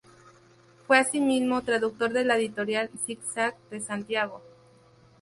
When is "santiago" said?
3.81-4.41